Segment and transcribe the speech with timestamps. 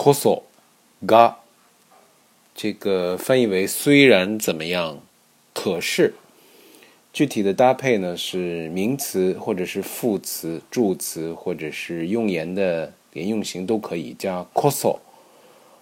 [0.00, 0.42] こそ
[1.04, 1.34] が
[2.54, 4.98] 这个翻译为虽然怎么样，
[5.52, 6.14] 可是
[7.12, 14.98] 具体的搭配呢是名词或者是副词、助词或者是用言的连用型都可以加こそ。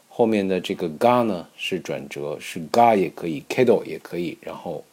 [0.09, 4.84] 后面的这个が呢是转折，是が也可以けど也可以，然后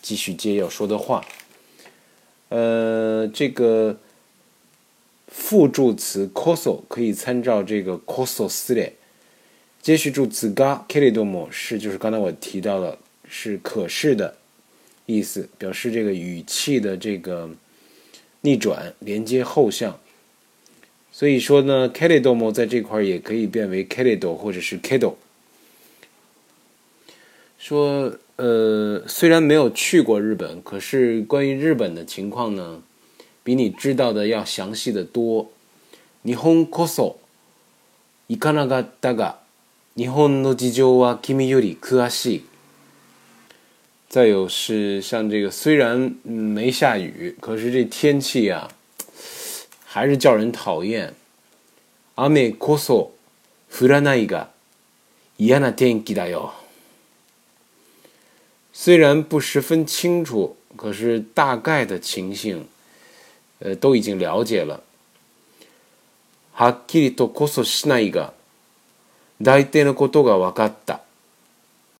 [0.00, 1.22] 继续接要说的话。
[2.48, 3.98] 呃，这个
[5.30, 8.92] 副助词こそ可以参照这个こそすれ。
[9.82, 14.36] 接续助词がけれども是就是刚才我提到了是可是的
[15.06, 17.50] 意思，表示这个语气的这个
[18.40, 19.98] 逆转连接后项。
[21.12, 25.16] 所以说呢けれども在这块也可以变为けれど或者是けど。
[27.58, 32.82] 说呃，虽然没有去过日本，可是关于日本的情况呢，
[33.44, 35.50] 比你知道的要详细的多。
[36.22, 37.16] 日本こそ
[38.28, 39.38] 行かなかったが。
[39.96, 42.44] 日本の事情は君より詳しい。
[44.10, 48.68] 再有是像这个，虽然没下雨，可是这天气啊，
[49.86, 51.14] 还是叫人讨厌。
[52.16, 53.12] 雨こそ
[53.70, 54.48] 降らないが
[55.38, 56.52] 嫌な天気だよ。
[58.74, 62.66] 虽然不十分清楚，可是大概的情形，
[63.61, 64.81] 呃，都已经了解了。
[66.53, 68.33] はっきりとこそしないが。
[69.41, 71.01] 大抵のことが分かった。